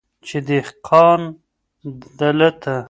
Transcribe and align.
چي 0.27 0.37
دهقان 0.47 1.21
دلته 2.19 2.73